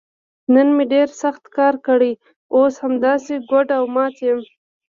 [0.53, 2.11] نن مې ډېر سخت کارونه کړي،
[2.55, 4.39] اوس همداسې ګوډ او مات یم.